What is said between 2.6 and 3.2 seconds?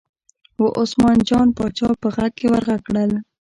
غږ کړل.